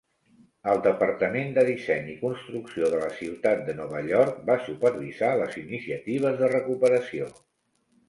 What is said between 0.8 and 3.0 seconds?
departament de disseny i construcció